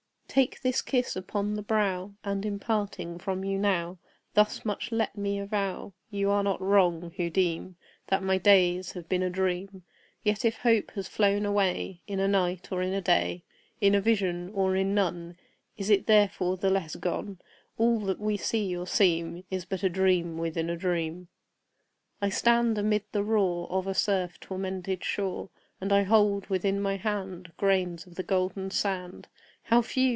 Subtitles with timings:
[0.33, 2.13] Take this kiss upon the brow!
[2.23, 3.97] And, in parting from you now,
[4.33, 7.75] Thus much let me avow You are not wrong, who deem
[8.07, 9.83] That my days have been a dream:
[10.23, 13.43] Yet if hope has flown away In a night, or in a day,
[13.81, 15.35] In a vision or in none,
[15.75, 17.39] Is it therefore the less gone?
[17.77, 21.27] All that we see or seem Is but a dream within a dream.
[22.21, 25.49] I stand amid the roar Of a surf tormented shore,
[25.81, 29.27] And I hold within my hand Grains of the golden sand
[29.63, 30.09] How few!